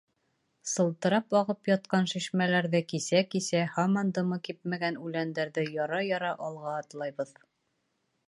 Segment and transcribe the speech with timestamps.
[0.69, 7.35] Сылтырап ағып ятҡан шишмәләрҙе кисә-кисә, һаман дымы кипмәгән үләндәрҙе яра-яра алға атлайбыҙ.